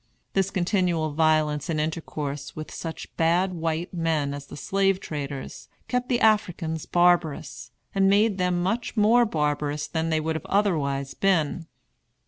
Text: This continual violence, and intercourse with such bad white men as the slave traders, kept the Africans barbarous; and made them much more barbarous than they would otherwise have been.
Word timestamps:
This 0.33 0.49
continual 0.49 1.11
violence, 1.11 1.69
and 1.69 1.79
intercourse 1.79 2.55
with 2.55 2.73
such 2.73 3.15
bad 3.17 3.53
white 3.53 3.93
men 3.93 4.33
as 4.33 4.47
the 4.47 4.57
slave 4.57 4.99
traders, 4.99 5.67
kept 5.87 6.09
the 6.09 6.19
Africans 6.21 6.87
barbarous; 6.87 7.69
and 7.93 8.09
made 8.09 8.39
them 8.39 8.63
much 8.63 8.97
more 8.97 9.27
barbarous 9.27 9.85
than 9.85 10.09
they 10.09 10.19
would 10.19 10.41
otherwise 10.45 11.11
have 11.11 11.19
been. 11.19 11.67